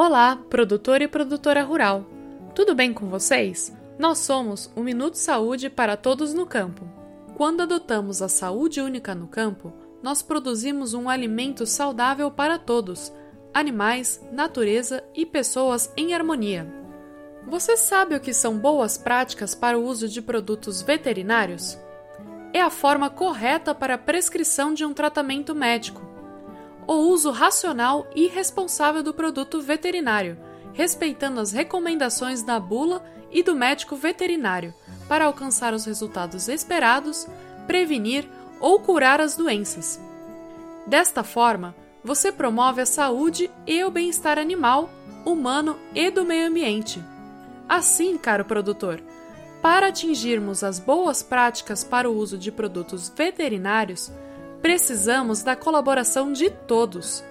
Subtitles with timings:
[0.00, 2.06] Olá, produtor e produtora rural.
[2.54, 3.76] Tudo bem com vocês?
[3.98, 6.88] Nós somos o Minuto Saúde para todos no campo.
[7.36, 13.12] Quando adotamos a saúde única no campo, nós produzimos um alimento saudável para todos,
[13.52, 16.72] animais, natureza e pessoas em harmonia.
[17.48, 21.76] Você sabe o que são boas práticas para o uso de produtos veterinários?
[22.52, 26.17] É a forma correta para a prescrição de um tratamento médico
[26.88, 30.38] o uso racional e responsável do produto veterinário,
[30.72, 34.72] respeitando as recomendações da bula e do médico veterinário
[35.06, 37.26] para alcançar os resultados esperados,
[37.66, 38.26] prevenir
[38.58, 40.00] ou curar as doenças.
[40.86, 44.88] Desta forma, você promove a saúde e o bem-estar animal,
[45.26, 47.04] humano e do meio ambiente.
[47.68, 49.02] Assim, caro produtor,
[49.60, 54.10] para atingirmos as boas práticas para o uso de produtos veterinários,
[54.60, 57.24] precisamos da colaboração de todos,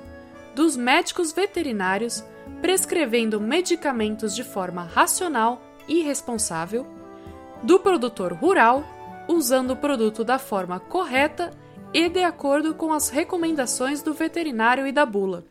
[0.56, 2.24] dos médicos veterinários
[2.62, 6.86] prescrevendo medicamentos de forma racional e responsável,
[7.64, 8.84] do produtor rural
[9.28, 11.52] usando o produto da forma correta
[11.94, 15.44] e de acordo com as recomendações do veterinário e da bula,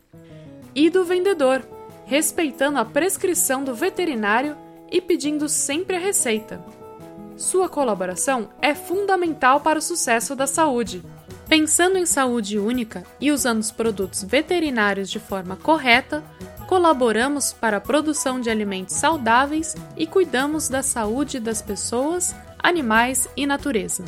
[0.73, 1.67] e do vendedor,
[2.05, 4.57] respeitando a prescrição do veterinário
[4.91, 6.63] e pedindo sempre a receita.
[7.35, 11.03] Sua colaboração é fundamental para o sucesso da saúde.
[11.47, 16.23] Pensando em saúde única e usando os produtos veterinários de forma correta,
[16.67, 23.47] colaboramos para a produção de alimentos saudáveis e cuidamos da saúde das pessoas, animais e
[23.47, 24.03] natureza.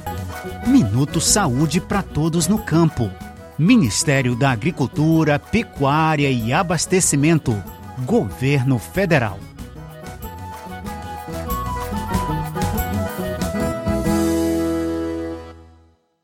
[0.67, 3.09] Minuto Saúde para todos no campo.
[3.57, 7.55] Ministério da Agricultura, Pecuária e Abastecimento.
[8.05, 9.39] Governo Federal.